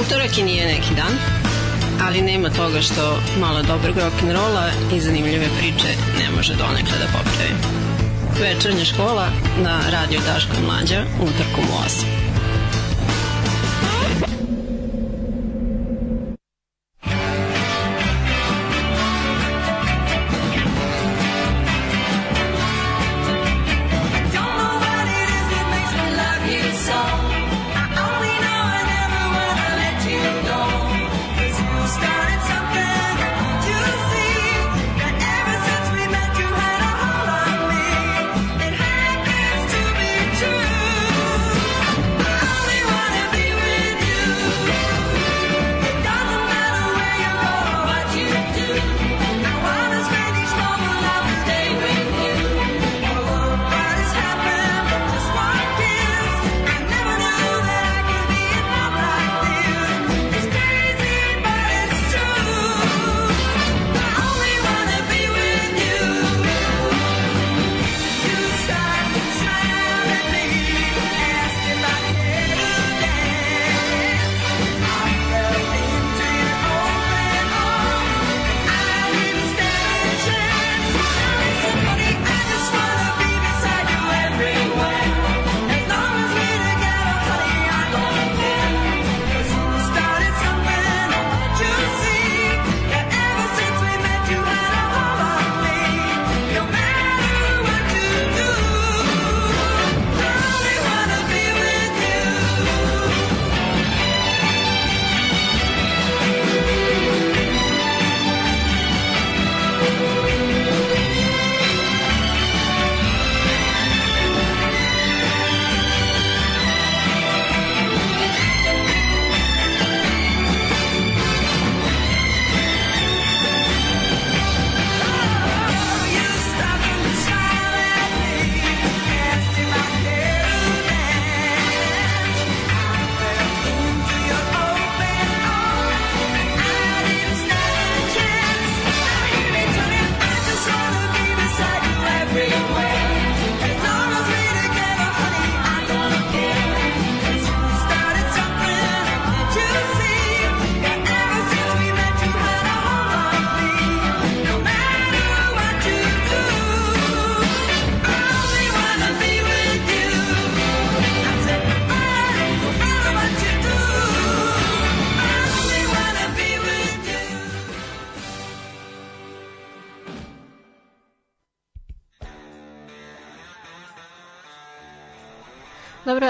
[0.00, 1.18] Utorak i nije neki dan,
[2.06, 5.88] ali nema toga što malo dobrog rock'n'rolla i zanimljive priče
[6.18, 7.54] ne može donekle da popravi.
[8.40, 9.28] Večernja škola
[9.62, 12.25] na Radio Daško Mlađa utorkom u 8.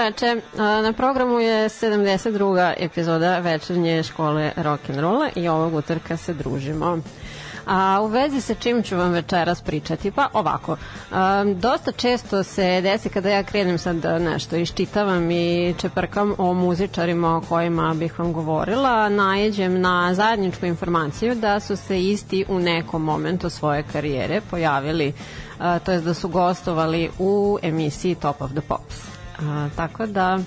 [0.07, 0.41] veče.
[0.57, 2.73] Na programu je 72.
[2.77, 6.99] epizoda večernje škole rock'n'rolla i ovog utorka se družimo.
[7.65, 10.11] A u vezi sa čim ću vam večeras pričati?
[10.11, 10.77] Pa ovako,
[11.11, 17.37] a, dosta često se desi kada ja krenem sad nešto iščitavam i čeprkam o muzičarima
[17.37, 23.03] o kojima bih vam govorila, najeđem na zajedničku informaciju da su se isti u nekom
[23.03, 25.13] momentu svoje karijere pojavili,
[25.59, 29.16] a, to je da su gostovali u emisiji Top of the Pops.
[29.39, 30.39] A, tako da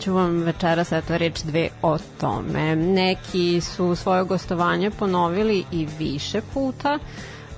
[0.00, 2.76] ću vam večeras eto reč dve o tome.
[2.76, 6.98] Neki su svoje gostovanje ponovili i više puta.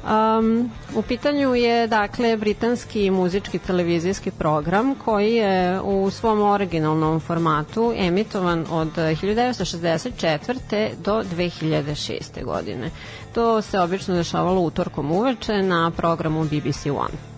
[0.04, 7.92] Um, u pitanju je dakle britanski muzički televizijski program koji je u svom originalnom formatu
[7.96, 10.56] emitovan od 1964.
[10.96, 12.44] do 2006.
[12.44, 12.90] godine.
[13.34, 17.31] To se obično dešavalo utorkom uveče na programu BBC One.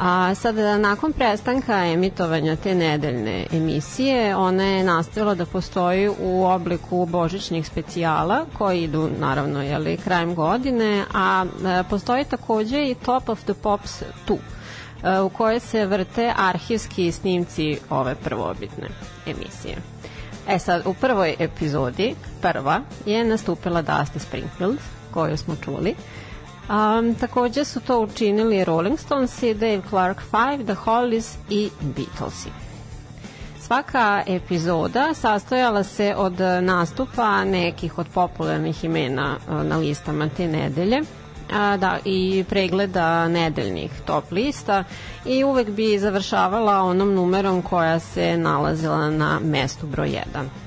[0.00, 7.06] A sada, nakon prestanka emitovanja te nedeljne emisije, ona je nastavila da postoji u obliku
[7.06, 13.42] božićnih specijala koji idu, naravno, jeli, krajem godine, a e, postoji takođe i Top of
[13.44, 14.36] the Pops 2
[15.02, 18.88] e, u kojoj se vrte arhivski snimci ove prvobitne
[19.26, 19.76] emisije.
[20.48, 24.78] E sad, u prvoj epizodi, prva, je nastupila Dusty Springfield,
[25.10, 25.94] koju smo čuli,
[26.68, 32.48] Um, takođe su to učinili Rolling Stones Dave Clark 5, The Hollies i Beatlesi.
[33.60, 41.02] Svaka epizoda sastojala se od nastupa nekih od popularnih imena uh, na listama te nedelje
[41.52, 44.84] a, da, i pregleda nedeljnih top lista
[45.26, 50.61] i uvek bi završavala onom numerom koja se nalazila na mestu broj 1.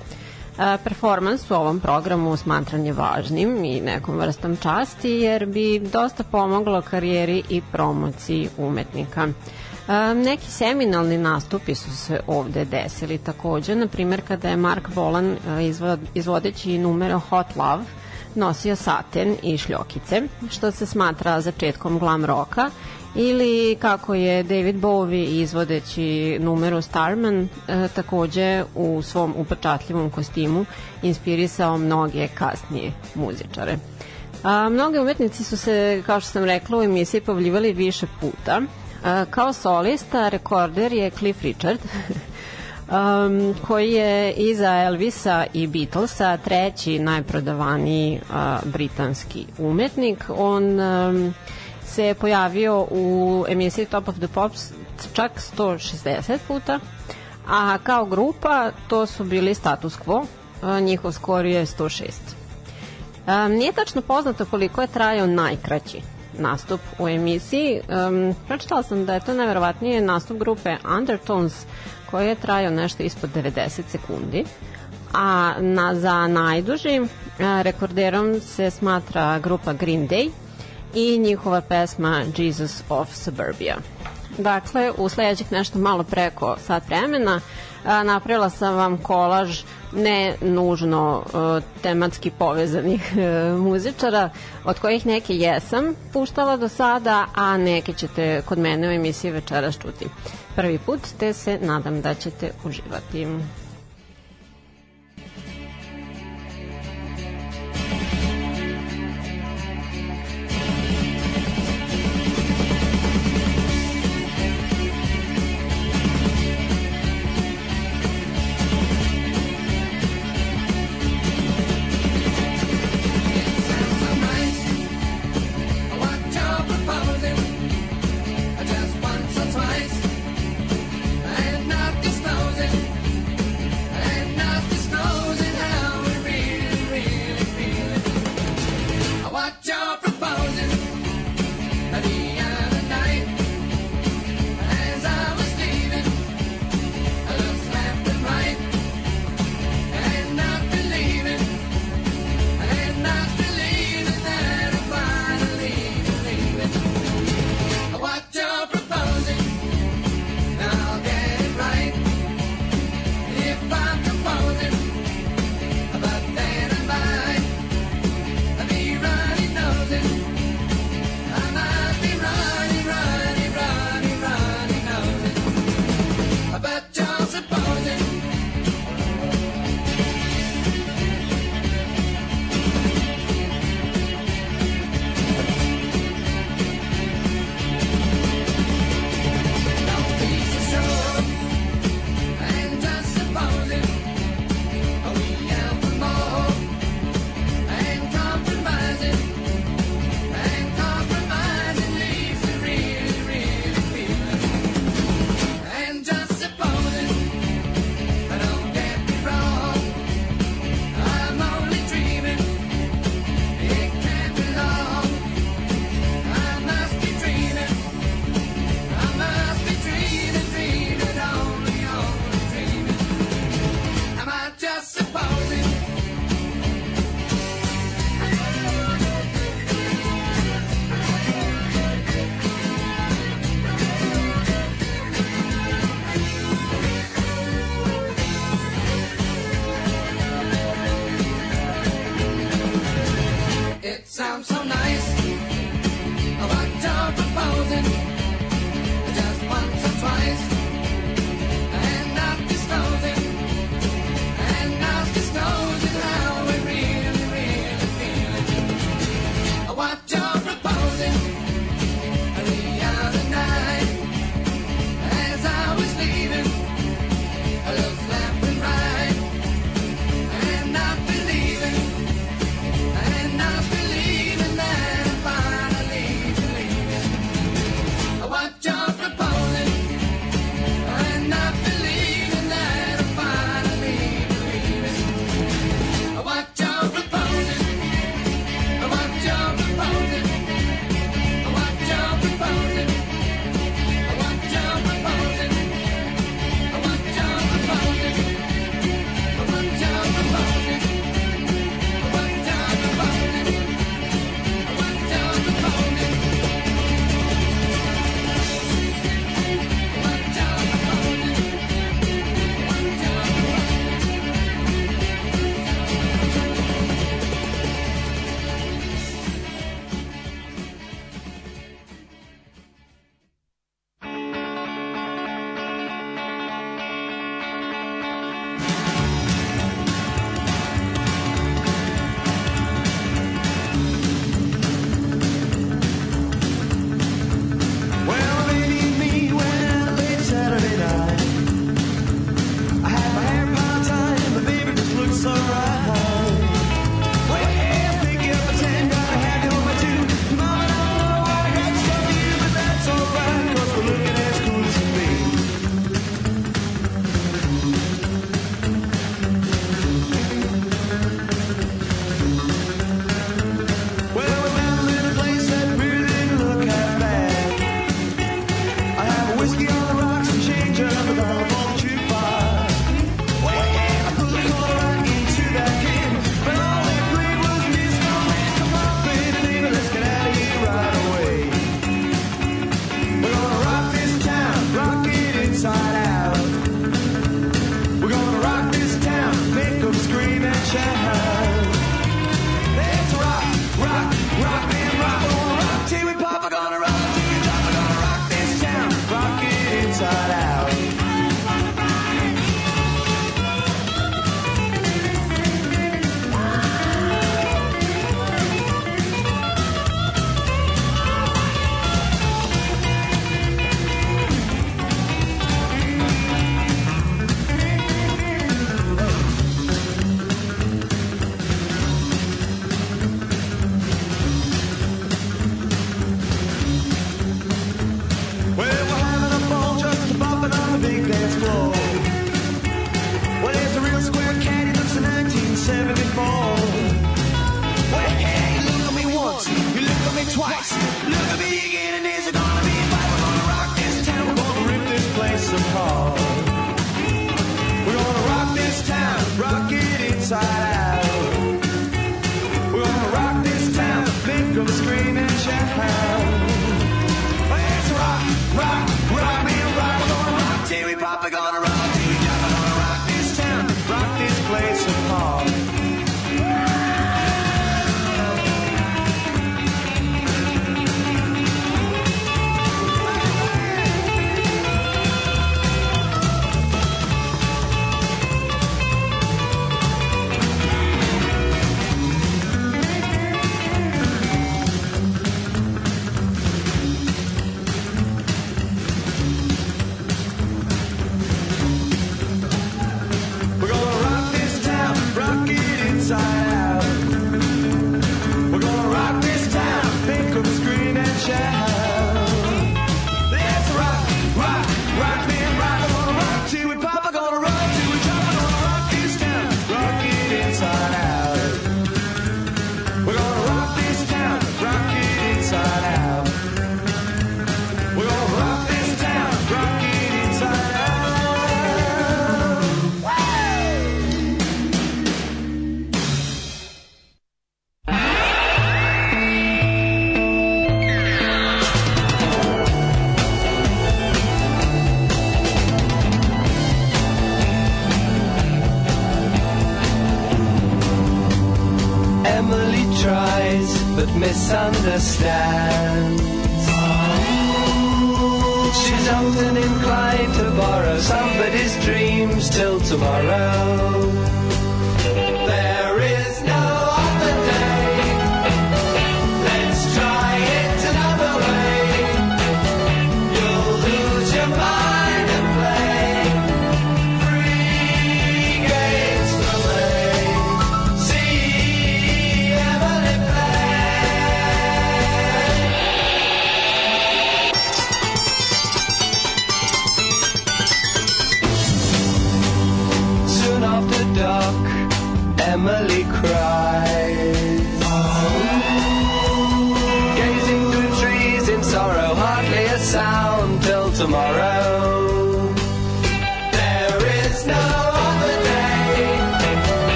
[0.57, 6.81] Performans u ovom programu smatran je važnim i nekom vrstom časti jer bi dosta pomoglo
[6.81, 9.23] karijeri i promociji umetnika.
[9.23, 15.37] Um, neki seminalni nastupi su se ovde desili takođe, na primjer kada je Mark Bolan
[15.61, 17.83] izvod, izvodeći numero Hot Love
[18.35, 22.69] nosio saten i šljokice, što se smatra začetkom glam roka
[23.15, 27.35] ili kako je David Bowie izvodeći numeru Starman
[27.67, 30.65] e, takođe u svom upečatljivom kostimu
[31.01, 33.77] inspirisao mnoge kasnije muzičare.
[34.43, 38.61] A, mnogi umetnici su se, kao što sam rekla, u emisiji pavljivali više puta.
[39.03, 41.79] A, kao solista rekorder je Cliff Richard,
[42.89, 48.35] um, koji je iza Elvisa i Beatlesa treći najprodavaniji uh,
[48.71, 50.23] britanski umetnik.
[50.37, 51.33] On um,
[51.95, 54.71] se pojavio u emisiji Top of the Pops
[55.13, 56.79] čak 160 puta,
[57.47, 60.25] a kao grupa to su bili Status Quo,
[60.81, 62.03] njihov skor je 106.
[63.27, 66.01] Um, nije tačno poznato koliko je trajao najkraći
[66.39, 67.81] nastup u emisiji.
[68.07, 71.65] Um, pročitala sam da je to najverovatnije nastup grupe Undertones
[72.11, 74.45] koji je trajao nešto ispod 90 sekundi.
[75.13, 77.01] A na, za najduži
[77.39, 80.31] rekorderom se smatra grupa Green Day
[80.95, 83.75] i njihova pesma Jesus of Suburbia.
[84.37, 87.41] Dakle, u sledećih nešto malo preko sat vremena
[87.85, 89.61] napravila sam vam kolaž
[89.93, 91.23] ne nužno
[91.81, 93.13] tematski povezanih
[93.59, 94.29] muzičara,
[94.65, 99.77] od kojih neke jesam puštala do sada, a neke ćete kod mene u emisiji večeras
[99.77, 100.05] čuti
[100.55, 103.27] prvi put, te se nadam da ćete uživati.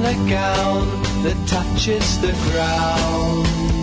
[0.00, 3.79] on a gown that touches the ground.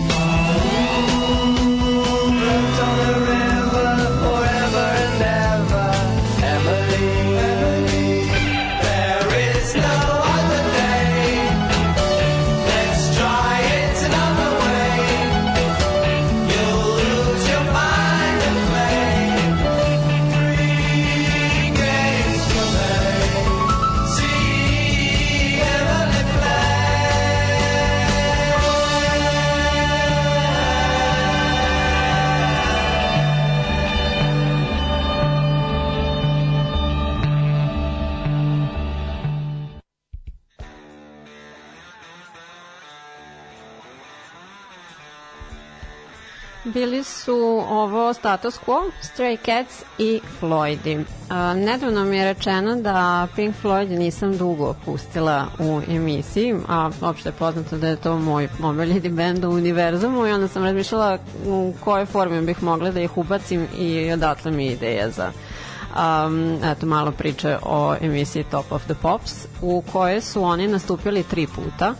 [46.78, 51.04] Bili su ovo Status Quo, Stray Cats i Floydi.
[51.56, 57.32] Nedavno mi je rečeno da Pink Floyd nisam dugo pustila u emisiji, a opšte je
[57.32, 62.06] poznato da je to moj omiljeni band u univerzumu i onda sam razmišljala u kojoj
[62.06, 67.58] formi bih mogla da ih ubacim i odatle mi ideja za um, eto malo priče
[67.62, 71.94] o emisiji Top of the Pops u kojoj su oni nastupili tri puta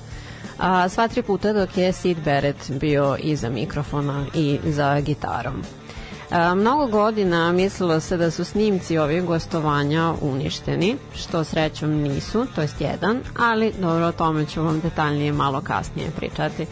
[0.58, 5.62] a, sva tri puta dok je Sid Barrett bio iza mikrofona i za gitarom.
[6.30, 12.60] A, mnogo godina mislilo se da su snimci ovih gostovanja uništeni, što srećom nisu, to
[12.60, 16.66] jest jedan, ali dobro, o tome ću vam detaljnije malo kasnije pričati.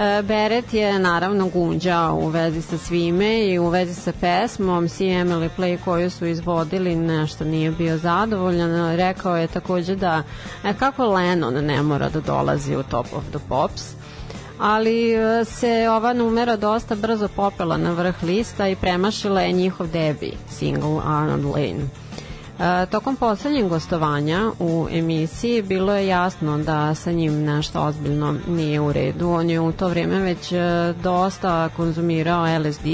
[0.00, 5.06] E, Beret je naravno gunđao u vezi sa svime i u vezi sa pesmom See
[5.06, 8.96] Emily Play koju su izvodili nešto nije bio zadovoljan.
[8.96, 10.22] Rekao je takođe da
[10.64, 13.82] e, kako Lennon ne mora da dolazi u Top of the Pops
[14.58, 19.86] ali e, se ova numera dosta brzo popela na vrh lista i premašila je njihov
[19.86, 21.99] debi single Arnold Lane.
[22.60, 28.80] E, tokom poslednjeg gostovanja u emisiji bilo je jasno da sa njim nešto ozbiljno nije
[28.80, 29.28] u redu.
[29.28, 30.58] On je u to vreme već e,
[31.02, 32.86] dosta konzumirao LSD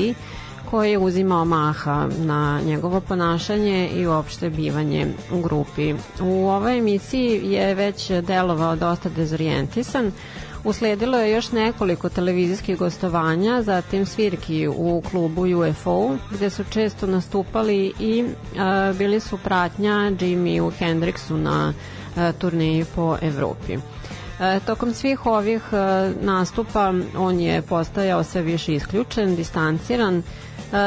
[0.70, 5.94] koji je uzimao maha na njegovo ponašanje i uopšte bivanje u grupi.
[6.20, 10.12] U ovoj emisiji je već delovao dosta dezorijentisan,
[10.66, 17.92] Usledilo je još nekoliko televizijskih gostovanja, zatim svirki u klubu UFO, gde su često nastupali
[18.00, 18.24] i
[18.58, 21.72] a, bili su pratnja Jimi Hendrixu na
[22.16, 23.78] a, turneji po Evropi.
[24.40, 25.76] E, tokom svih ovih e,
[26.20, 30.22] nastupa on je postajao sve više isključen, distanciran, e,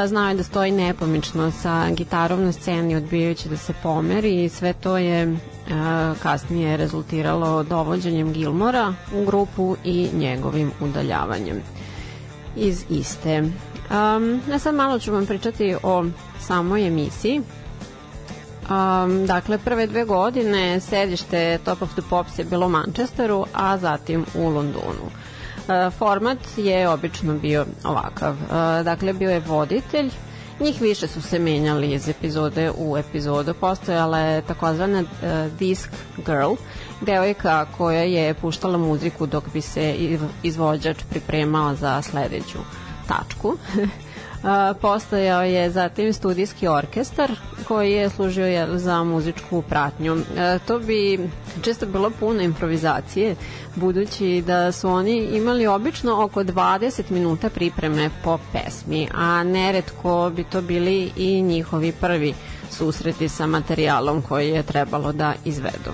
[0.06, 4.72] znao je da stoji nepomično sa gitarom na sceni odbijajući da se pomeri i sve
[4.72, 5.36] to je
[6.22, 11.62] kasnije rezultiralo dovođenjem Gilmora u grupu i njegovim udaljavanjem
[12.56, 13.40] iz iste.
[13.40, 16.04] Um, ja sad malo ću vam pričati o
[16.40, 17.40] samoj emisiji.
[17.40, 23.78] Um, dakle, prve dve godine sedište Top of the Pops je bilo u Manchesteru, a
[23.78, 25.10] zatim u Londonu.
[25.68, 28.32] Uh, format je obično bio ovakav.
[28.32, 30.10] Uh, dakle, bio je voditelj,
[30.60, 33.54] Njih više su se menjali iz epizode u epizodu.
[33.54, 36.52] Postojala je takozvana uh, Disc Girl,
[37.00, 39.94] devojka koja je puštala muziku dok bi se
[40.42, 42.58] izvođač pripremao za sledeću
[43.08, 43.56] tačku.
[44.80, 47.30] postojao je zatim studijski orkestar
[47.68, 50.16] koji je služio je za muzičku pratnju.
[50.66, 51.28] To bi
[51.62, 53.36] često bilo puno improvizacije,
[53.74, 60.44] budući da su oni imali obično oko 20 minuta pripreme po pesmi, a neretko bi
[60.44, 62.34] to bili i njihovi prvi
[62.70, 65.90] susreti sa materijalom koji je trebalo da izvedu.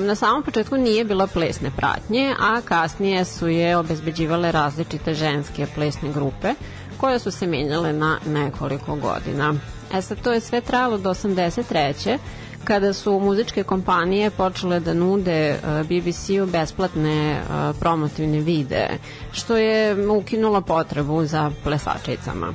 [0.00, 6.12] Na samom početku nije bilo plesne pratnje, a kasnije su je obezbeđivale različite ženske plesne
[6.12, 6.54] grupe,
[7.00, 9.54] koje su se menjale na nekoliko godina.
[9.94, 12.18] E sad, to je sve trajalo do 83
[12.64, 17.42] kada su muzičke kompanije počele da nude e, BBC-u besplatne e,
[17.80, 18.98] promotivne videe,
[19.32, 22.52] što je ukinulo potrebu za plesačicama.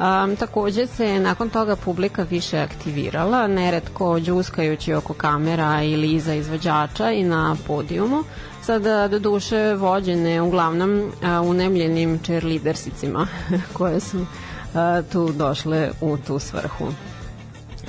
[0.00, 7.10] Um, takođe se nakon toga publika više aktivirala, neretko džuskajući oko kamera ili iza izvođača
[7.10, 8.24] i na podijumu,
[8.62, 13.26] sada do duše vođene uglavnom a, unemljenim cheerleadersicima
[13.76, 14.26] koje su
[14.74, 16.86] a, tu došle u tu svrhu.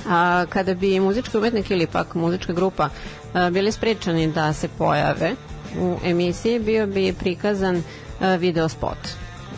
[0.10, 2.90] A, kada bi muzički umetnik ili pak muzička grupa
[3.34, 5.32] a, bili sprečani da se pojave
[5.80, 7.84] u emisiji, bio bi prikazan
[8.20, 8.98] a, video spot.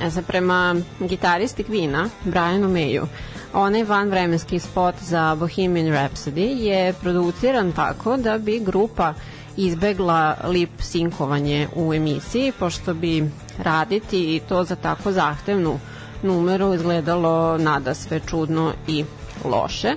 [0.01, 3.05] E sad, prema gitaristi Queen-a, Brianu Mayu,
[3.53, 9.13] onaj vanvremenski spot za Bohemian Rhapsody je produciran tako da bi grupa
[9.57, 15.79] izbegla lip sinkovanje u emisiji, pošto bi raditi i to za tako zahtevnu
[16.23, 19.05] numeru izgledalo nada sve čudno i
[19.45, 19.95] loše,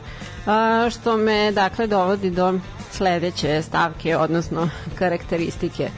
[0.90, 2.58] što me dakle dovodi do
[2.90, 5.90] sledeće stavke, odnosno karakteristike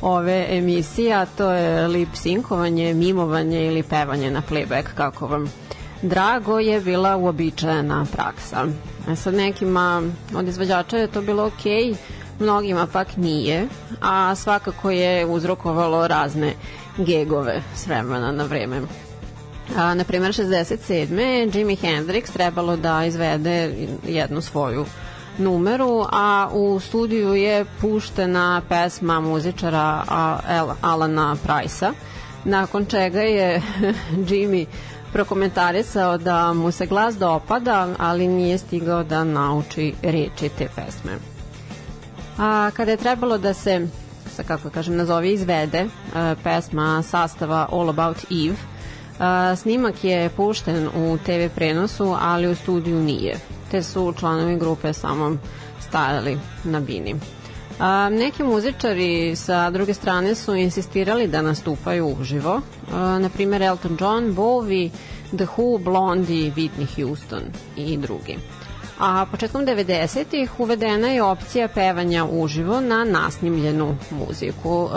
[0.00, 5.52] ove emisije, a to je lip sinkovanje, mimovanje ili pevanje na playback, kako vam
[6.02, 8.66] drago je bila uobičajena praksa.
[9.08, 10.02] E sad nekima
[10.34, 11.96] od izvođača je to bilo okej, okay,
[12.40, 13.68] mnogima pak nije,
[14.00, 16.54] a svakako je uzrokovalo razne
[16.98, 18.80] gegove s vremena na vreme.
[19.76, 21.56] A, na primjer, 67.
[21.56, 23.74] Jimi Hendrix trebalo da izvede
[24.06, 24.84] jednu svoju
[25.38, 30.02] numeru, a u studiju je puštena pesma muzičara
[30.80, 31.92] Alana Price-a,
[32.44, 33.62] nakon čega je
[34.28, 34.66] Jimmy
[35.12, 41.35] prokomentarisao da mu se glas dopada, ali nije stigao da nauči reči te pesme.
[42.38, 43.86] A kada je trebalo da se,
[44.36, 48.56] sa kako kažem, nazove izvede a, pesma sastava All About Eve,
[49.18, 53.36] A, snimak je pušten u TV prenosu, ali u studiju nije,
[53.70, 55.36] te su članovi grupe samo
[55.88, 57.14] stajali na bini.
[57.78, 62.60] A, neki muzičari sa druge strane su insistirali da nastupaju uživo,
[62.92, 64.90] a, na primjer Elton John, Bowie,
[65.36, 67.42] The Who, Blondie, Whitney Houston
[67.76, 68.38] i drugi.
[68.98, 74.88] A početkom 90-ih uvedena je opcija pevanja uživo na nasnimljenu muziku.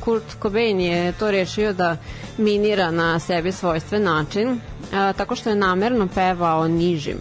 [0.00, 1.96] Kurt Cobain je to rešio da
[2.38, 7.16] minira na sebi svojstven način, tako što je namerno pevao nižim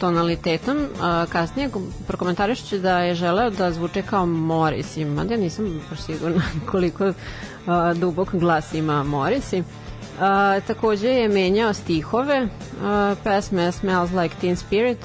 [0.00, 0.86] tonalitetom.
[1.28, 1.70] Kasnije
[2.06, 7.12] prokomentarišće da je želeo da zvuče kao Morrissey, mada ja nisam baš sigurna koliko
[7.94, 9.62] dubok glas ima Morrissey.
[10.20, 12.48] A, takođe je menjao stihove
[13.24, 14.98] pesme Smells Like Teen Spirit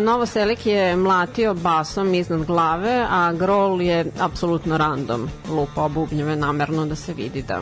[0.00, 6.86] Novo Selik je mlatio basom iznad glave, a Grol je apsolutno random lupao bubnjeve namerno
[6.86, 7.60] da se vidi da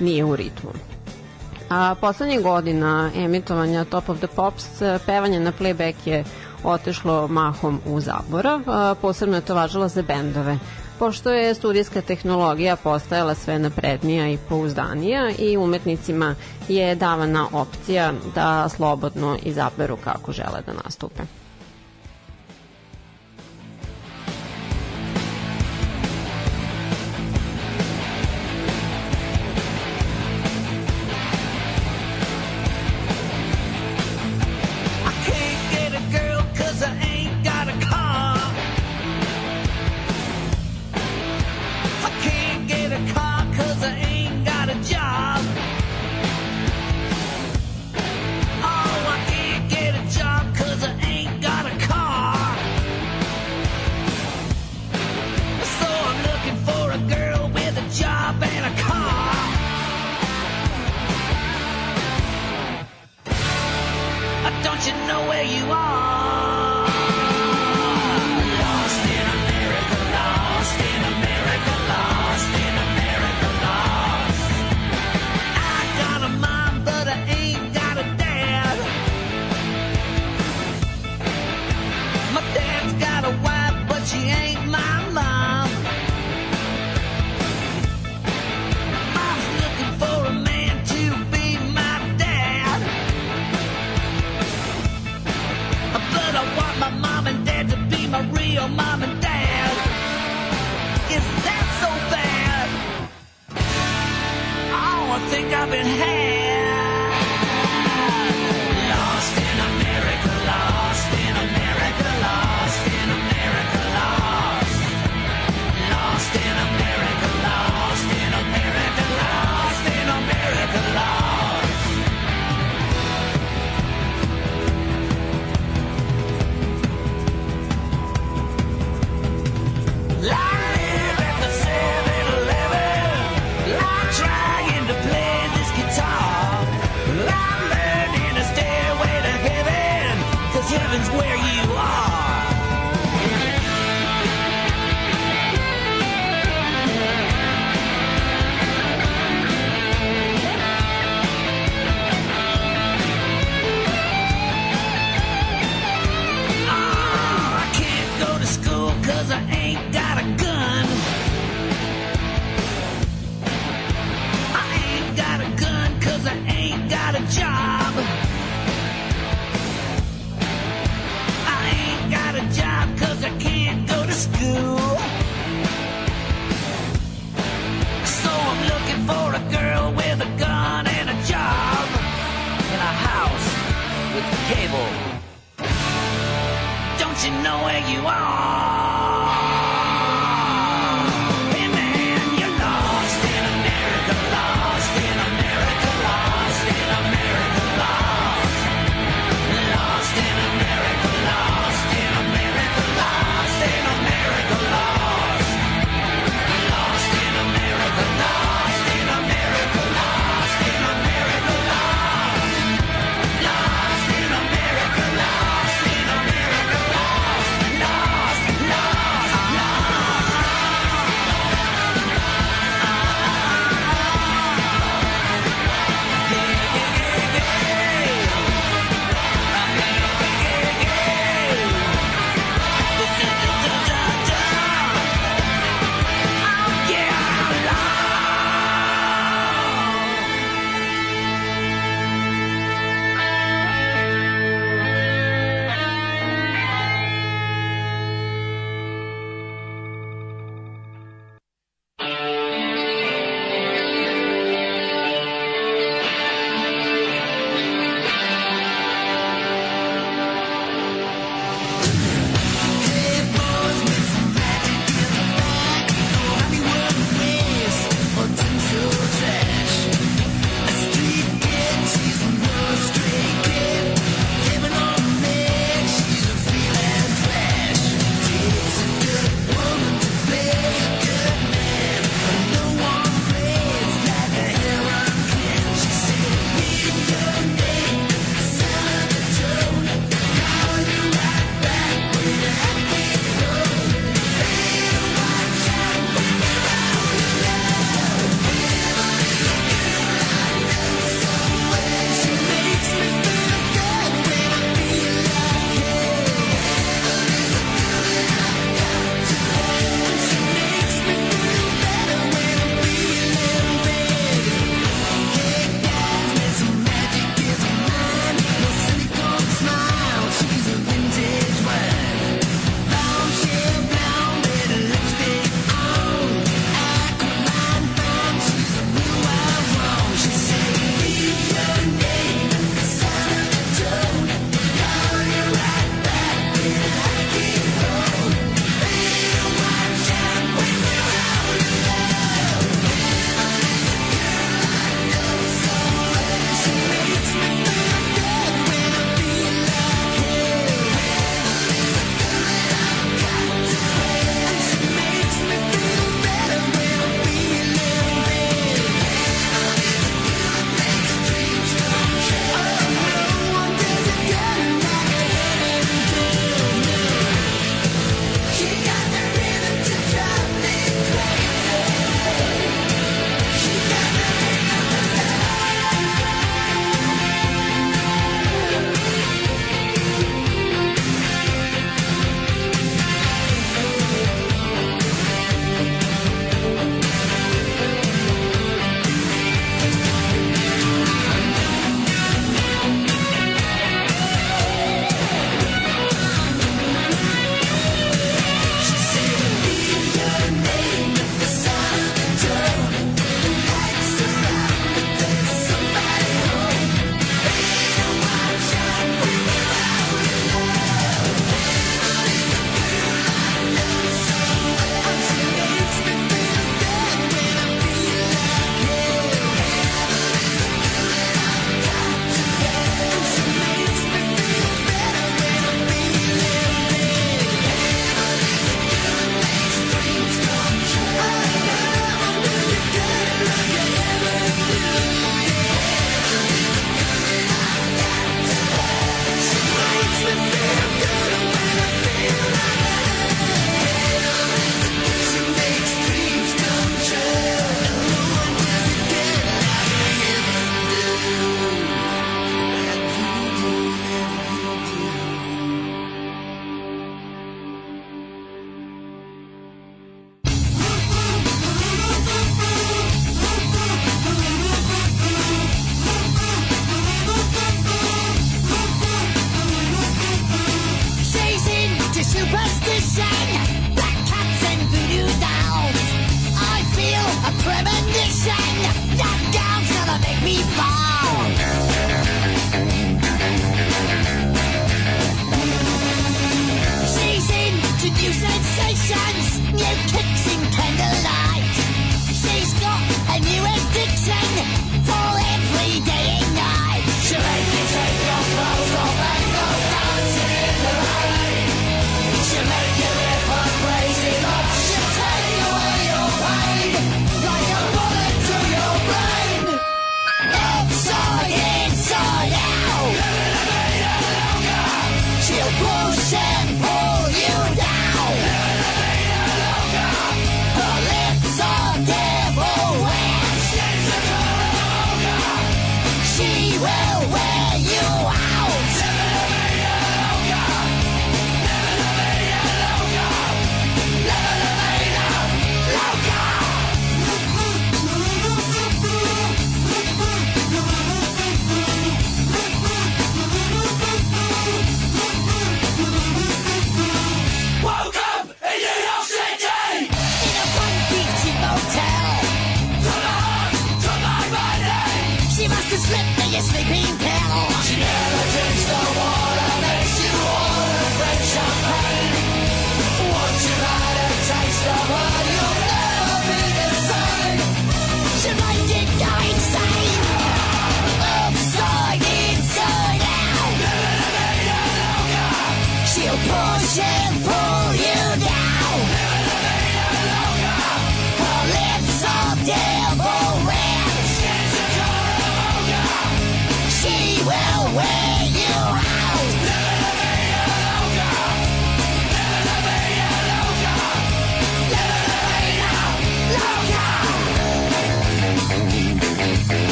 [0.00, 0.70] nije u ritmu.
[1.70, 4.66] A poslednjih godina emitovanja Top of the Pops
[5.06, 6.24] pevanje na playback je
[6.64, 8.60] otešlo mahom u zabora,
[9.02, 10.58] posebno je to važilo za bendove.
[10.98, 16.34] Pošto je studijska tehnologija postajala sve naprednija i pouzdanija i umetnicima
[16.68, 21.22] je davana opcija da slobodno izaberu kako žele da nastupe.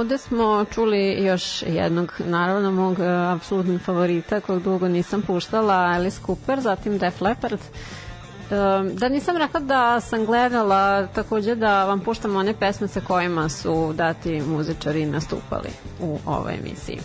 [0.00, 6.20] Ovde smo čuli još jednog, naravno, mog uh, apsolutnog favorita, kog dugo nisam puštala, Alice
[6.26, 7.60] Cooper, zatim Def Leppard.
[7.60, 13.48] Um, da nisam rekla da sam gledala takođe da vam puštam one pesme sa kojima
[13.48, 16.98] su dati muzičari nastupali u ovoj emisiji.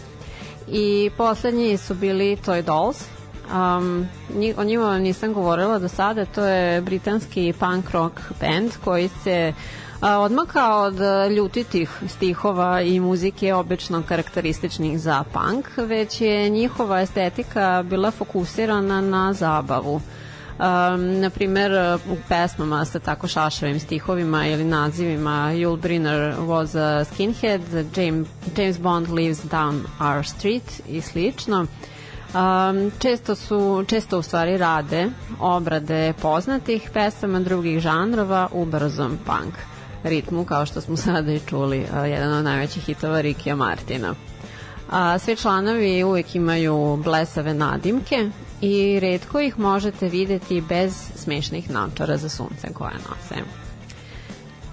[0.67, 3.05] I poslednji su bili Toy Dolls,
[3.53, 4.07] Um,
[4.57, 9.84] o njima nisam govorila do sada, to je britanski punk rock band koji se a,
[10.13, 17.83] odmakao od a, ljutitih stihova i muzike obično karakterističnih za punk, već je njihova estetika
[17.89, 19.95] bila fokusirana na zabavu.
[19.95, 21.71] Um, na primer,
[22.11, 27.61] u pesmama sa tako šašavim stihovima ili nazivima Yul Brynner was a skinhead,
[27.97, 28.27] James,
[28.57, 31.59] James Bond lives down our street i slično.
[31.59, 35.07] Um, često su, često u stvari rade
[35.39, 39.74] obrade poznatih pesama drugih žanrova u brzom punk
[40.05, 44.15] ritmu, kao što smo sada i čuli, jedan od najvećih hitova Rikija Martina.
[44.91, 48.29] A, svi članovi uvek imaju blesave nadimke
[48.61, 53.41] i redko ih možete videti bez smešnih naočara za sunce koje nose.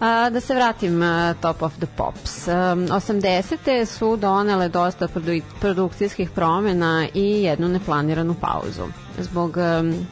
[0.00, 2.48] A, da se vratim a, Top of the Pops.
[2.48, 3.84] Um, 80.
[3.84, 8.82] su donele dosta produ produkcijskih promena i jednu neplaniranu pauzu.
[9.18, 10.06] Zbog um,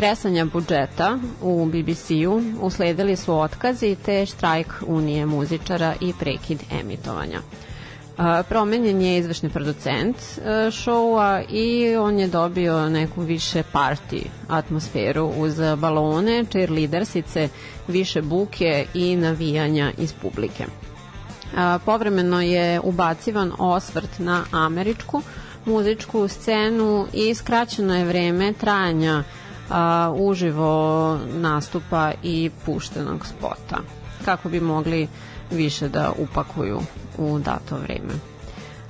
[0.00, 7.40] kresanja budžeta u BBC-u usledili su otkazi te štrajk Unije muzičara i prekid emitovanja.
[8.48, 15.60] Promenjen je izvršni producent a, šoua i on je dobio neku više party atmosferu uz
[15.76, 17.48] balone, cheerleadersice,
[17.88, 20.64] više buke i navijanja iz publike.
[21.84, 25.22] Povremeno je ubacivan osvrt na američku
[25.64, 29.24] muzičku scenu i skraćeno je vreme trajanja
[29.70, 33.78] a, uživo nastupa i puštenog spota
[34.24, 35.08] kako bi mogli
[35.50, 36.80] više da upakuju
[37.18, 38.14] u dato vreme.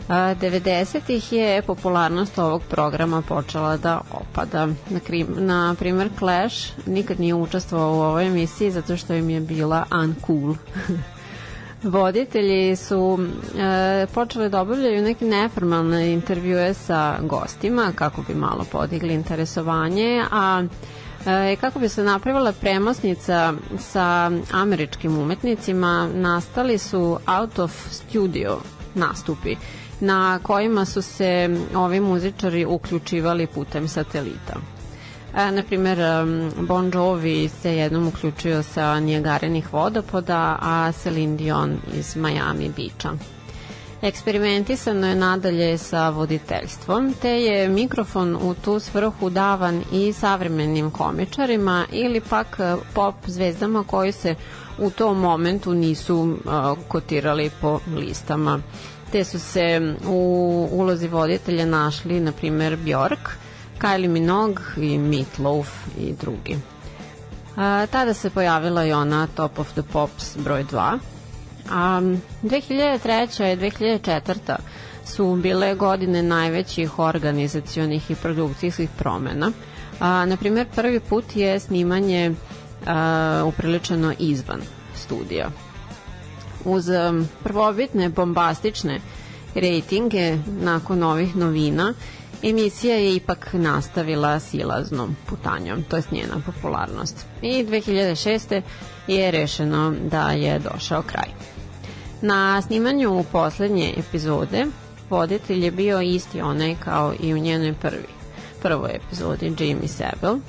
[0.08, 4.66] 90-ih je popularnost ovog programa počela da opada.
[4.66, 9.40] Na, krim, na primer Clash nikad nije učestvovao u ovoj emisiji zato što im je
[9.40, 10.54] bila uncool.
[11.82, 13.18] Voditelji su
[13.58, 20.62] e, počeli da obavljaju neke neformalne intervjue sa gostima kako bi malo podigli interesovanje, a
[21.26, 28.58] E, kako bi se napravila premosnica sa američkim umetnicima, nastali su out of studio
[28.94, 29.56] nastupi
[30.00, 34.54] na kojima su se ovi muzičari uključivali putem satelita.
[35.36, 35.98] E, na primer,
[36.60, 43.16] Bon Jovi se jednom uključio sa Nijagarenih vodopoda, a Celine Dion iz Miami Beacha.
[44.02, 51.86] Eksperimentisano je nadalje sa voditeljstvom, te je mikrofon u tu svrhu davan i savremenim komičarima
[51.92, 54.34] ili pak e, pop zvezdama koji se
[54.80, 58.60] u tom momentu nisu uh, kotirali po listama.
[59.12, 63.28] Te su se u ulozi voditelja našli, na primer, Bjork,
[63.80, 65.68] Kylie Minogue i Meatloaf
[65.98, 66.58] i drugi.
[67.56, 70.98] A, tada se pojavila i ona Top of the Pops broj 2.
[71.70, 72.00] A
[72.42, 73.52] 2003.
[73.52, 74.56] i 2004.
[75.04, 79.50] su bile godine najvećih organizacionih i produkcijskih promena.
[80.00, 82.34] A, na primjer, prvi put je snimanje
[82.86, 84.60] a, upriličeno izvan
[84.94, 85.50] studija.
[86.64, 86.84] Uz
[87.42, 89.00] prvobitne bombastične
[89.54, 91.94] rejtinge nakon ovih novina,
[92.42, 97.26] emisija je ipak nastavila silaznom putanjom, to je njena popularnost.
[97.42, 98.62] I 2006.
[99.06, 101.28] je rešeno da je došao kraj.
[102.22, 104.66] Na snimanju poslednje epizode
[105.10, 108.08] voditelj je bio isti onaj kao i u njenoj prvi,
[108.62, 110.40] prvoj epizodi, Jimmy Savile.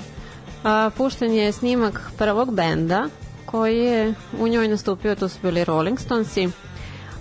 [0.64, 3.08] A, pušten je snimak prvog benda
[3.46, 6.48] koji je u njoj nastupio, to su bili Rolling Stonesi,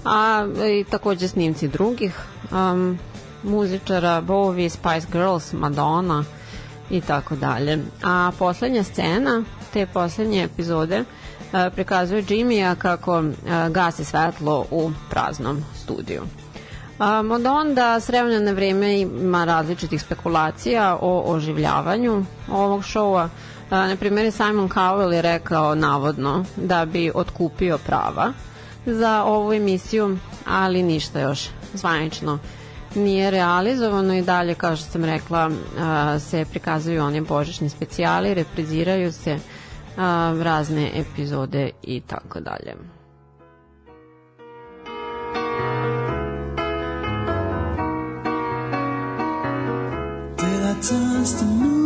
[0.06, 0.46] a
[0.80, 2.16] i takođe snimci drugih
[2.52, 3.00] um,
[3.44, 6.24] muzičara, Bowie, Spice Girls, Madonna
[6.90, 7.80] i tako dalje.
[8.04, 13.26] A poslednja scena te poslednje epizode uh, prikazuje Jimmya kako uh,
[13.70, 16.22] gasi svetlo u praznom studiju.
[17.32, 23.24] Od onda s na vreme ima različitih spekulacija o oživljavanju ovog šoua.
[23.24, 28.34] Uh, na primjer, Simon Cowell je rekao navodno da bi otkupio prava
[28.86, 30.18] za ovu emisiju,
[30.48, 32.40] ali ništa još zvanično
[32.96, 35.52] nije realizovano i dalje, kao što sam rekla,
[36.20, 39.40] se prikazuju one božićni specijali, repriziraju se
[40.44, 42.76] razne epizode i tako dalje.
[50.38, 51.81] Till I turns to moonlight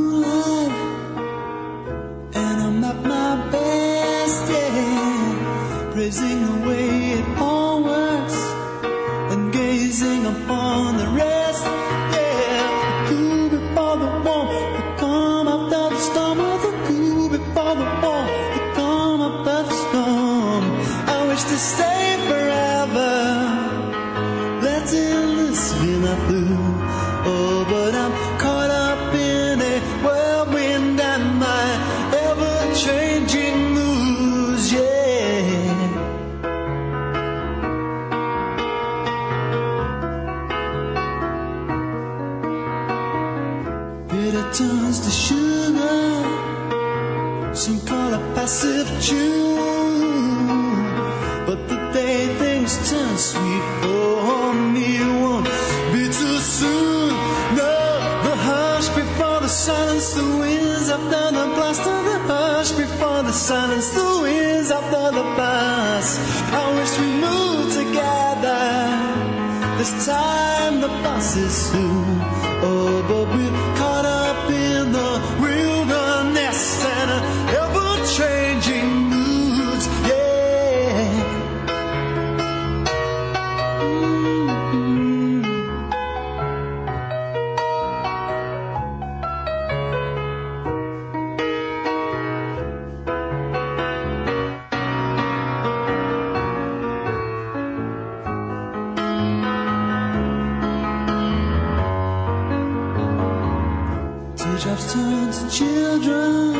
[104.76, 106.53] Teardrops turn to children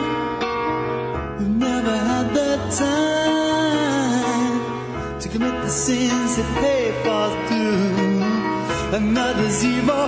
[1.38, 4.20] who've never had the time
[5.20, 8.98] to commit the sins that they fall through.
[8.98, 10.08] Another's evil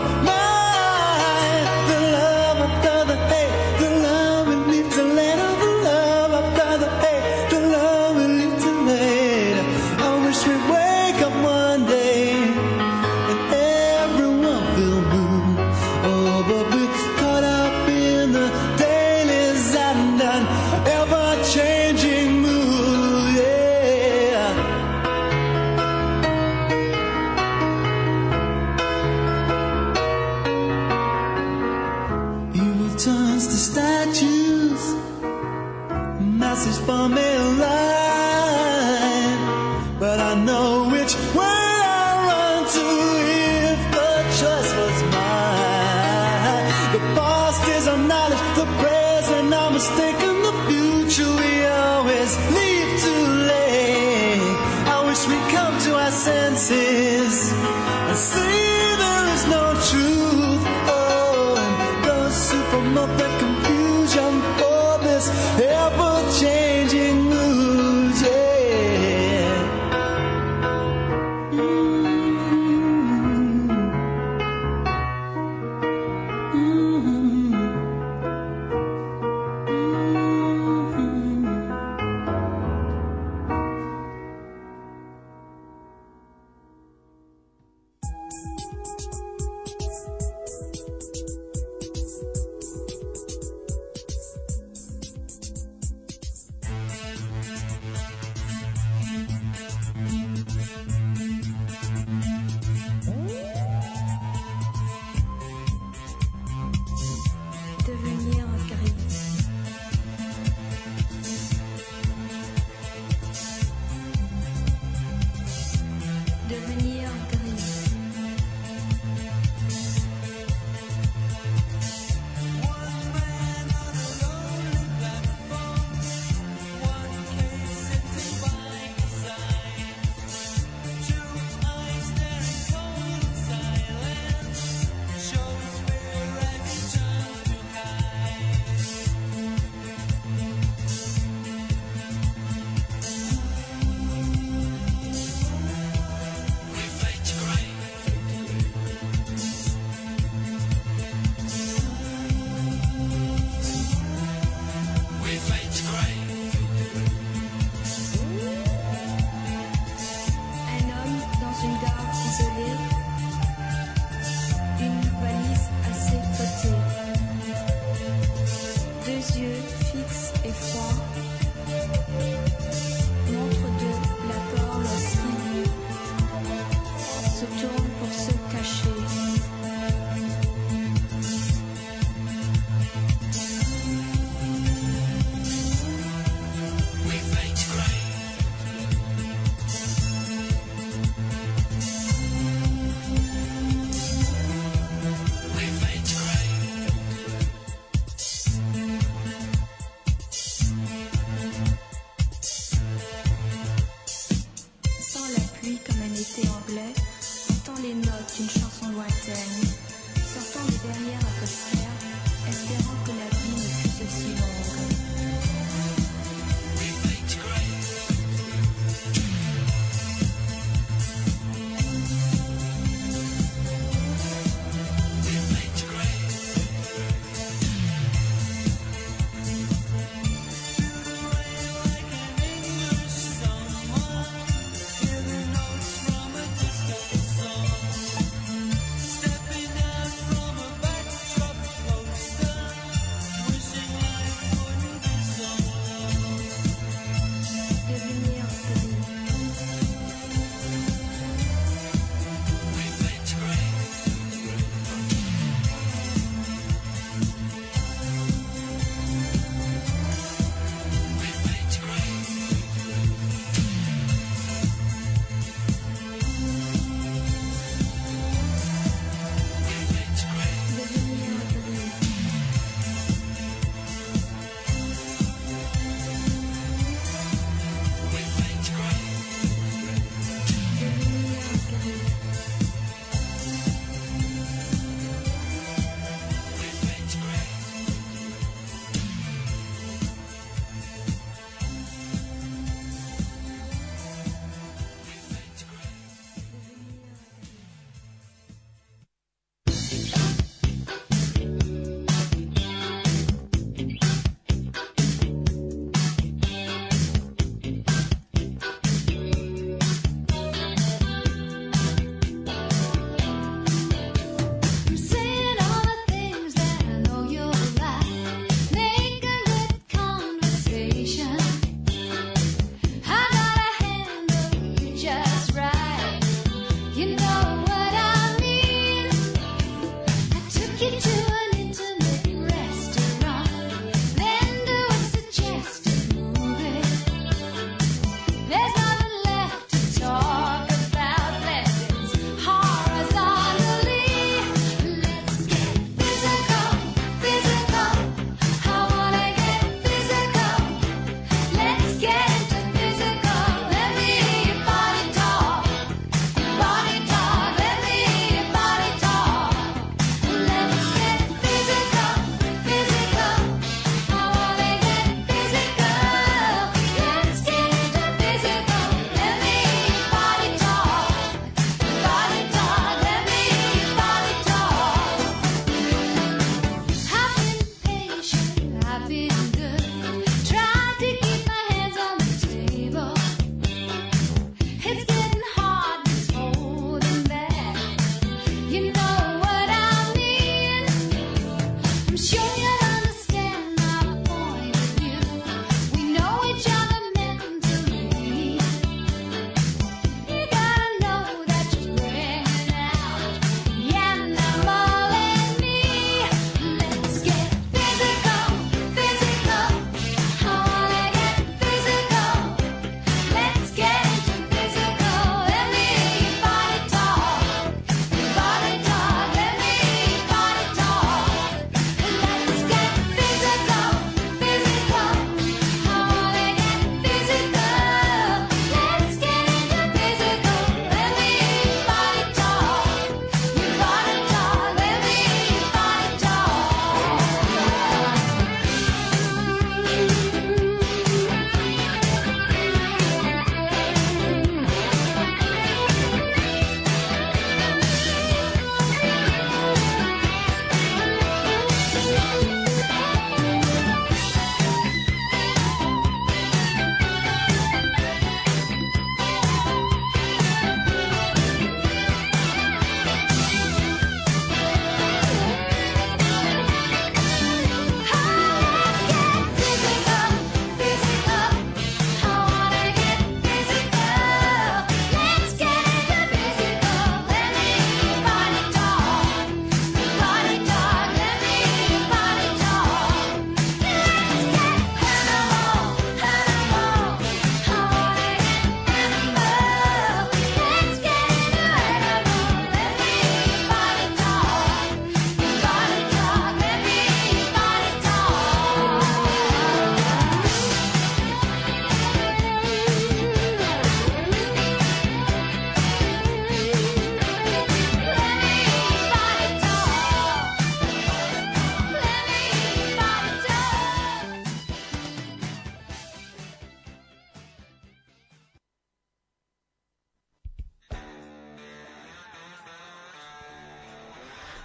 [116.58, 117.37] devenir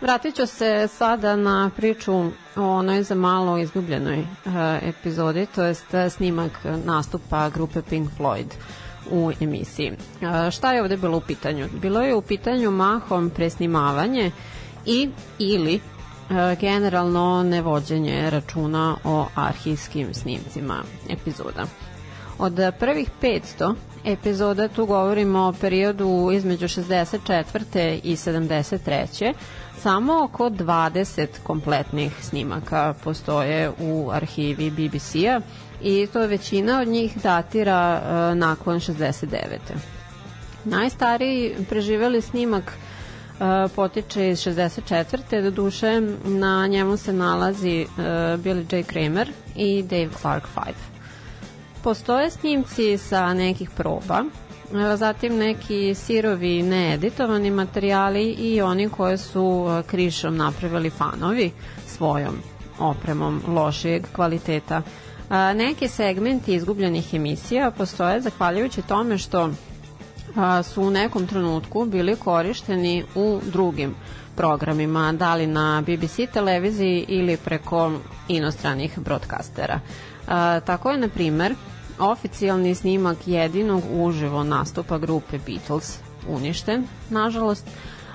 [0.03, 4.24] Vratit ću se sada na priču o onoj za malo izgubljenoj e,
[4.82, 6.50] epizodi, to jest e, snimak
[6.84, 8.46] nastupa grupe Pink Floyd
[9.11, 9.92] u emisiji.
[10.46, 11.68] E, šta je ovde bilo u pitanju?
[11.82, 14.30] Bilo je u pitanju mahom presnimavanje
[14.86, 15.80] i ili
[16.61, 21.66] generalno nevođenje računa o arhivskim snimcima epizoda.
[22.39, 23.74] Od prvih 500
[24.05, 28.01] epizoda tu govorimo o periodu između 64.
[28.05, 29.33] i 73.
[29.78, 35.41] Samo oko 20 kompletnih snimaka postoje u arhivi BBC-a
[35.83, 39.26] i to većina od njih datira e, nakon 69.
[40.64, 42.74] Najstariji preživeli snimak e,
[43.76, 45.43] potiče iz 64.
[45.43, 47.87] Do duše na njemu se nalazi e,
[48.37, 48.83] Billy J.
[48.83, 50.91] Kramer i Dave Clark 5.
[51.83, 54.24] Postoje snimci sa nekih proba,
[54.97, 61.51] zatim neki sirovi needitovani materijali i oni koje su e, krišom napravili fanovi
[61.87, 62.35] svojom
[62.78, 64.83] opremom lošijeg kvaliteta.
[65.55, 69.51] Neki segmenti izgubljenih emisija postoje zahvaljujući tome što
[70.64, 73.95] su u nekom trenutku bili korišteni u drugim
[74.37, 77.93] programima, da li na BBC televiziji ili preko
[78.28, 79.80] inostranih broadcastera.
[80.64, 81.55] Tako je, na primer,
[82.03, 85.98] oficijalni snimak jedinog uživo nastupa grupe Beatles
[86.28, 87.66] uništen, nažalost,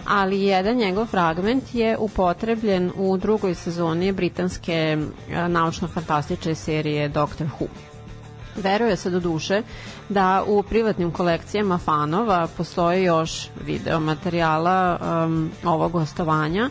[0.08, 7.68] ali jedan njegov fragment je upotrebljen u drugoj sezoni britanske a, naučno-fantastične serije Doctor Who.
[8.56, 9.62] Veruje se do duše
[10.10, 16.70] da u privatnim kolekcijama fanova postoji još video materijala um, ovog gostovanja,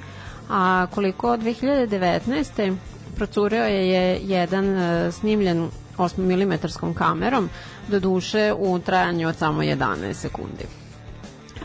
[0.51, 2.77] a koliko od 2019.
[3.17, 5.69] procurio je, je jedan uh, snimljen
[5.99, 6.53] 8 mm
[6.95, 7.49] kamerom,
[7.89, 10.65] do duše u trajanju od samo 11 sekundi.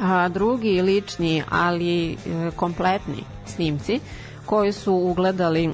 [0.01, 2.15] A drugi lični, ali e,
[2.55, 3.99] kompletni snimci
[4.45, 5.71] koji su ugledali e,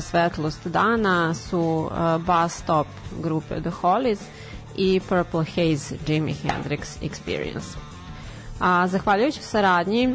[0.00, 2.86] svetlost dana su e, Bus Stop
[3.22, 4.20] grupe The Hollies
[4.76, 7.76] i Purple Haze Jimi Hendrix Experience.
[8.60, 10.14] A zahvaljujući saradnji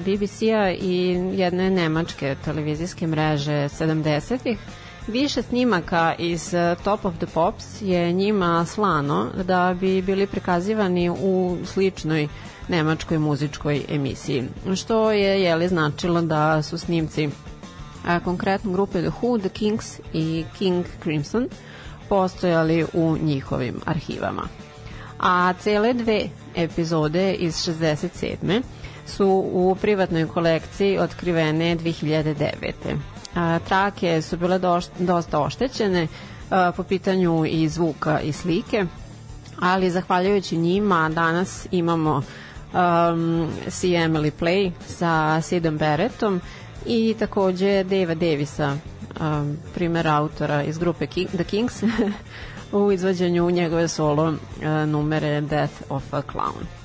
[0.00, 0.96] BBC-a i
[1.34, 4.58] jedne nemačke televizijske mreže 70-ih,
[5.06, 11.10] Više snimaka iz e, Top of the Pops je njima slano da bi bili prikazivani
[11.10, 12.28] u sličnoj
[12.68, 14.44] nemačkoj muzičkoj emisiji,
[14.76, 17.28] što je jeli značilo da su snimci
[18.06, 21.48] a, konkretno grupe The Who, The Kings i King Crimson
[22.08, 24.42] postojali u njihovim arhivama.
[25.20, 28.62] A cele dve epizode iz 67.
[29.06, 32.44] su u privatnoj kolekciji otkrivene 2009.
[33.68, 34.60] Trake su bile
[34.98, 36.06] dosta oštećene
[36.76, 38.84] po pitanju i zvuka i slike,
[39.60, 42.22] ali zahvaljujući njima danas imamo
[42.72, 46.40] um, See Emily Play sa Sidom Barrettom
[46.86, 48.76] i takođe Dava Davisa,
[49.20, 51.82] um, primer autora iz grupe King, The Kings,
[52.72, 54.36] u izvođenju njegove solo uh,
[54.86, 56.79] numere Death of a Clown.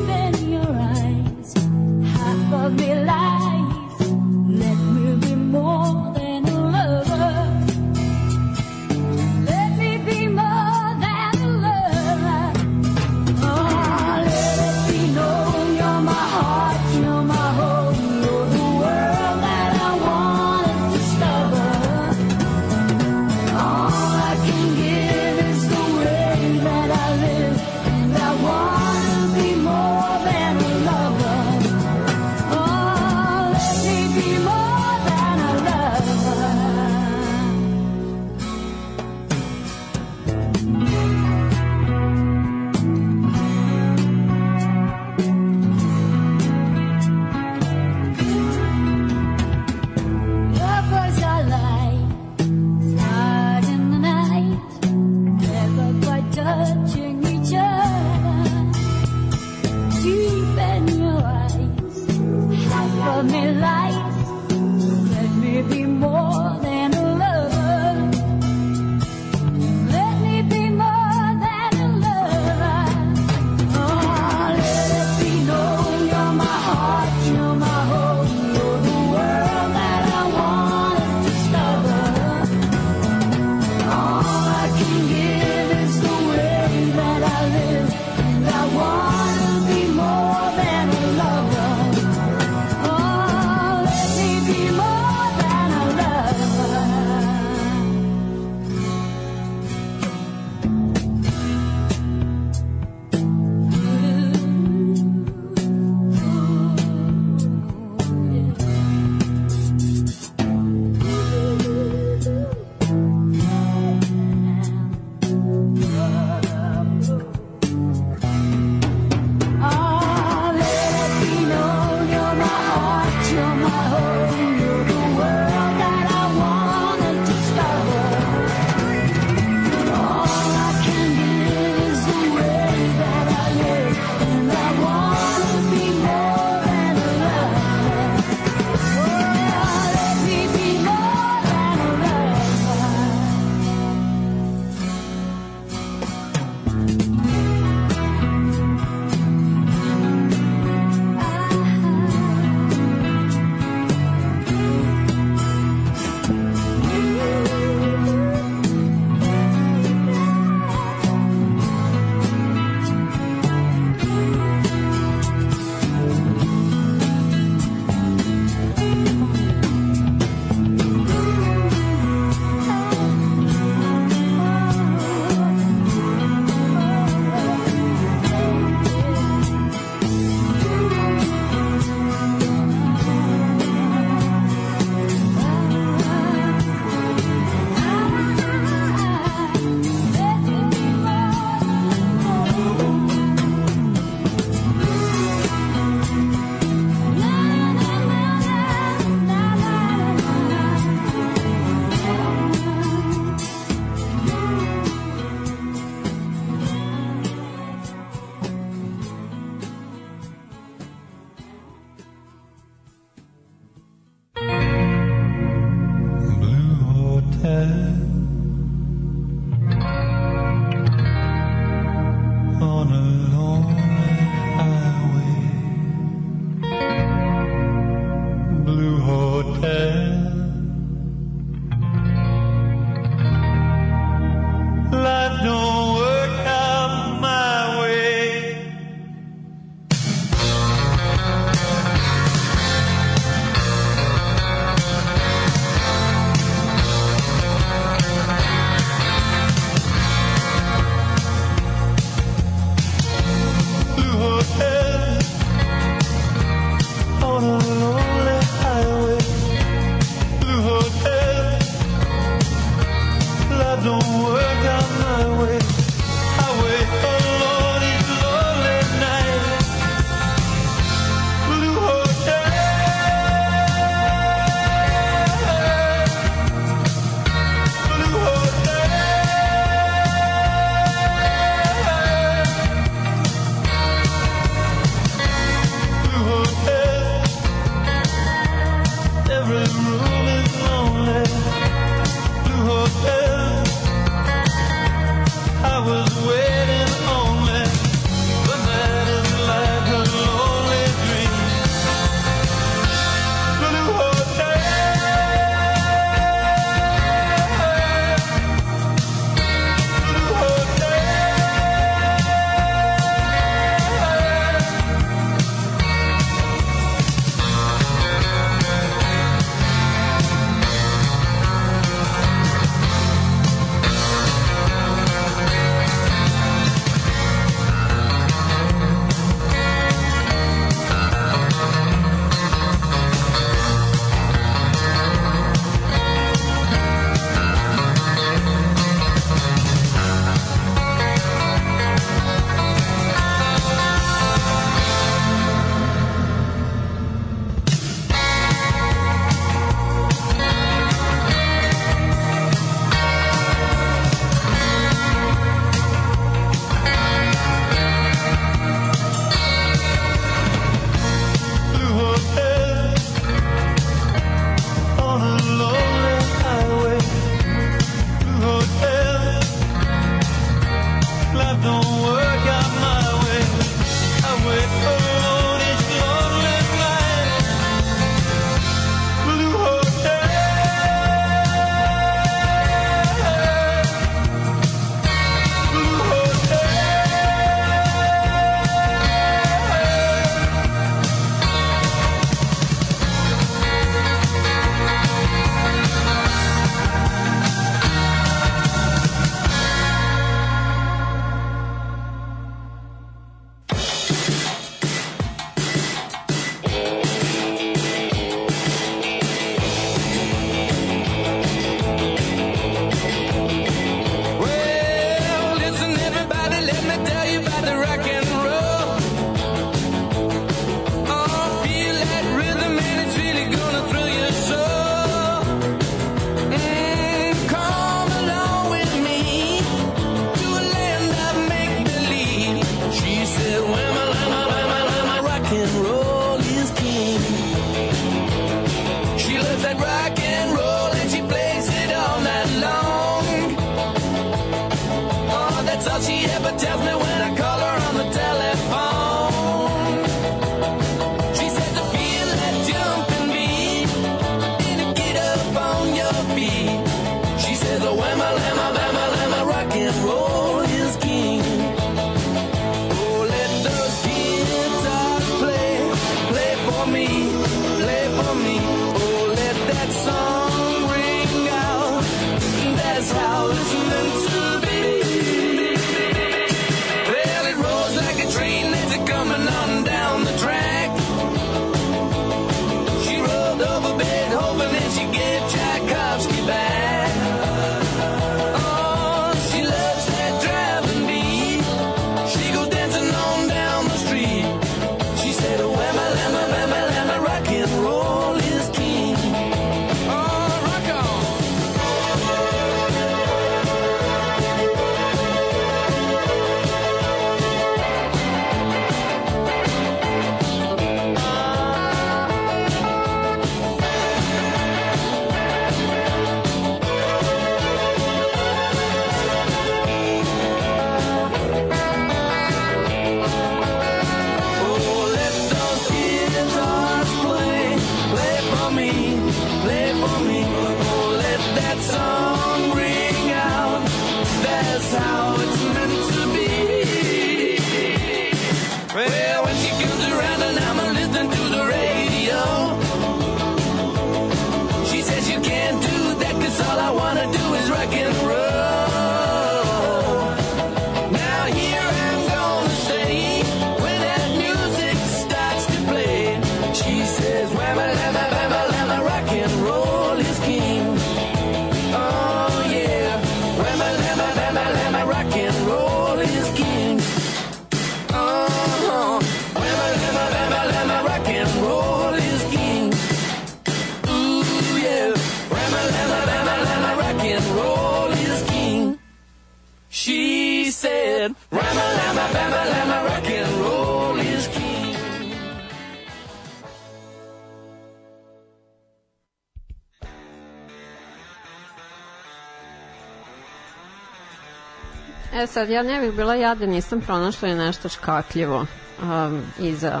[595.40, 598.66] E sad, ja ne bih bila jada, nisam pronašla je nešto škakljivo
[599.02, 600.00] um, iza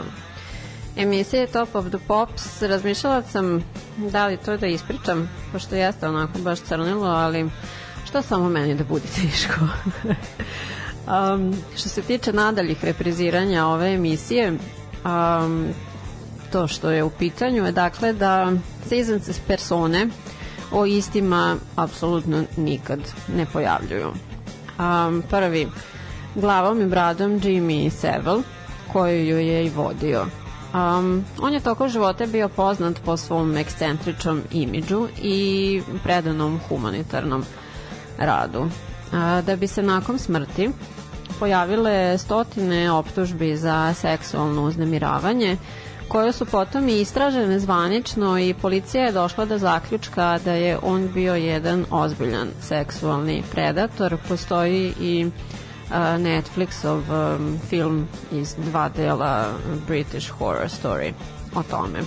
[0.96, 2.62] emisije Top of the Pops.
[2.62, 3.64] Razmišljala sam
[3.96, 7.50] da li to da ispričam, pošto jeste onako baš crnilo, ali
[8.04, 9.60] što samo meni da bude teško.
[11.34, 14.52] um, što se tiče nadaljih repriziranja ove emisije,
[15.04, 15.68] um,
[16.52, 18.52] to što je u pitanju je dakle da
[18.88, 20.08] seasons persone
[20.72, 23.00] o istima apsolutno nikad
[23.36, 24.12] ne pojavljuju
[24.80, 25.68] um, prvi
[26.34, 28.42] glavom i bradom Jimmy Savile
[28.92, 30.26] koju ju je i vodio.
[30.74, 37.44] Um, on je toko života bio poznat po svom ekscentričnom imidžu i predanom humanitarnom
[38.18, 38.66] radu.
[39.12, 40.70] A, da bi se nakon smrti
[41.38, 45.56] pojavile stotine optužbi za seksualno uznemiravanje
[46.10, 51.08] koje su potom i istražene zvanično i policija je došla do zaključka da je on
[51.14, 54.16] bio jedan ozbiljan seksualni predator.
[54.28, 55.30] Postoji i
[56.18, 59.46] Netflixov um, film iz dva dela
[59.86, 61.12] British Horror Story
[61.54, 61.98] o tome.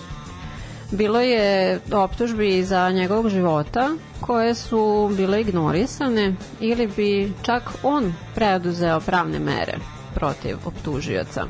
[0.92, 3.90] Bilo je optužbi za njegovog života
[4.22, 9.78] koje su bile ignorisane ili bi čak on preoduzeo pravne mere
[10.16, 11.46] protiv optužioca.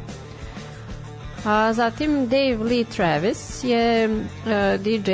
[1.46, 4.22] A zatim Dave Lee Travis je uh,
[4.80, 5.12] DJ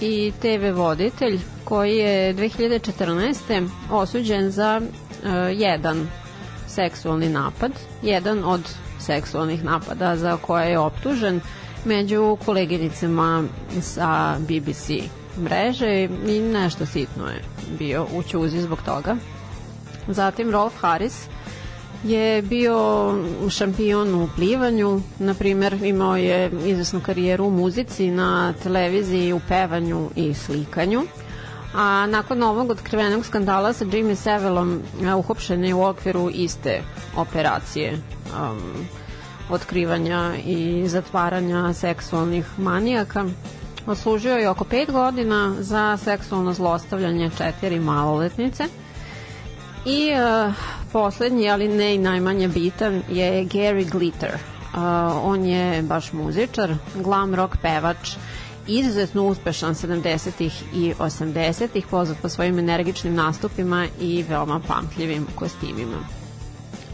[0.00, 3.68] i TV voditelj koji je 2014.
[3.90, 6.08] osuđen za uh, jedan
[6.68, 8.60] seksualni napad, jedan od
[8.98, 11.40] seksualnih napada za koje je optužen
[11.84, 13.44] među koleginicama
[13.80, 14.90] sa BBC
[15.38, 17.42] mreže i nešto sitno je
[17.78, 19.16] bio u ćuzi zbog toga.
[20.08, 21.26] Zatim Rolf Harris
[22.04, 22.78] je bio
[23.50, 30.10] šampion u plivanju, na primjer imao je izvesnu karijeru u muzici, na televiziji, u pevanju
[30.16, 31.02] i slikanju.
[31.74, 34.82] A nakon ovog otkrivenog skandala sa Jimmy Savileom
[35.18, 36.82] uhopšen je u okviru iste
[37.16, 38.60] operacije um,
[39.50, 43.24] otkrivanja i zatvaranja seksualnih manijaka.
[43.86, 48.64] Oslužio je oko pet godina za seksualno zlostavljanje četiri maloletnice–
[49.84, 50.54] I uh,
[50.94, 54.34] poslednji, ali ne i najmanje bitan, je Gary Glitter.
[54.34, 54.80] Uh,
[55.24, 58.14] on je baš muzičar, glam rock pevač,
[58.66, 65.98] izuzetno uspešan 70-ih i 80-ih, poznat po svojim energičnim nastupima i veoma pamtljivim kostimima.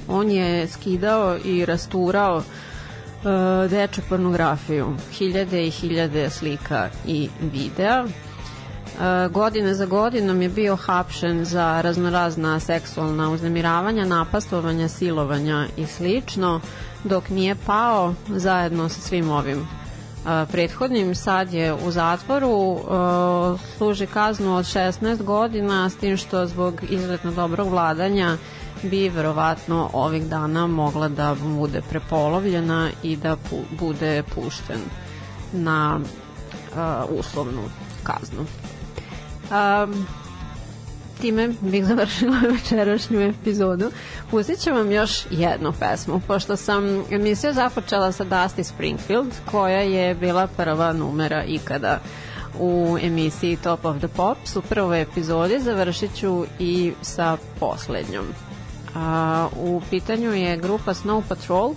[0.09, 8.30] On je skidao i rasturao uh, deču pornografiju, hiljade i hiljade slika i videa, E,
[9.31, 16.61] godine za godinom je bio hapšen za raznorazna seksualna uznemiravanja, napastovanja, silovanja i slično,
[17.05, 21.15] dok nije pao zajedno sa svim ovim e, prethodnim.
[21.15, 22.81] Sad je u zatvoru, e,
[23.77, 28.37] služi kaznu od 16 godina, s tim što zbog izuzetno dobrog vladanja
[28.83, 34.81] bi verovatno ovih dana mogla da bude prepolovljena i da pu bude pušten
[35.53, 37.63] na uh, uslovnu
[38.03, 38.47] kaznu.
[39.51, 40.07] Um,
[41.21, 43.91] time bih završila večerašnju epizodu.
[44.31, 50.15] Pustit ću vam još jednu pesmu, pošto sam emisiju započela sa Dusty Springfield, koja je
[50.15, 52.01] bila prva numera ikada
[52.59, 54.57] u emisiji Top of the Pops.
[54.57, 58.25] U prvoj epizodi završit ću i sa poslednjom.
[58.97, 61.75] A, u pitanju je grupa Snow Patrol,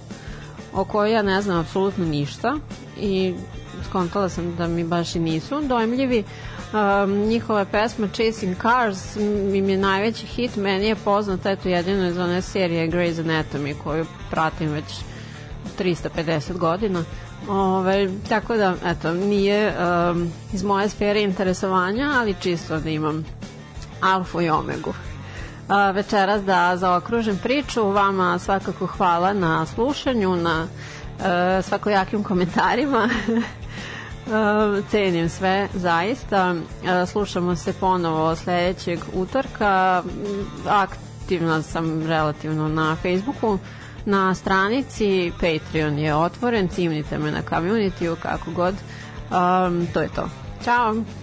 [0.74, 2.56] o kojoj ja ne znam apsolutno ništa
[3.00, 3.34] i
[3.90, 6.24] skontala sam da mi baš i nisu dojmljivi,
[6.74, 9.16] um, njihova pesma Chasing Cars
[9.54, 14.06] im je najveći hit, meni je poznat eto jedino iz one serije Grey's Anatomy koju
[14.32, 14.86] pratim već
[15.80, 17.04] 350 godina
[17.50, 19.74] Ove, tako da, eto, nije
[20.12, 23.26] um, iz moje sfere interesovanja, ali čisto da imam
[24.02, 24.94] alfu i omegu.
[25.68, 30.68] A, večeras da zaokružim priču, vama svakako hvala na slušanju, na
[31.58, 33.10] e, svakojakim komentarima.
[34.28, 36.56] E, cenim sve, zaista.
[36.86, 40.04] E, slušamo se ponovo sledećeg utorka.
[40.68, 43.60] Aktivna sam relativno na Facebooku
[44.06, 48.76] na stranici Patreon je otvoren, cimnite me na community kako god.
[49.32, 50.30] Um, to je to.
[50.64, 51.23] Ćao!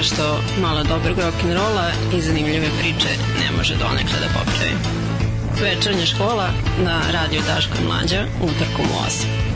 [0.00, 3.08] Toga što malo dobrog rock'n'rolla i zanimljive priče
[3.40, 4.74] ne može donekle da popravi.
[5.60, 6.48] Večernja škola
[6.84, 9.49] na radio Daško i Mlađa utorkom u 8.